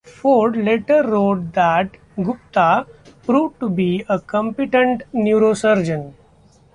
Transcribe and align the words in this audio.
Ford 0.03 0.55
later 0.57 1.03
wrote 1.03 1.53
that 1.53 1.95
Gupta 2.15 2.87
"proved 3.23 3.59
to 3.59 3.69
be 3.69 4.03
a 4.09 4.19
competent 4.19 5.03
neurosurgeon". 5.13 6.13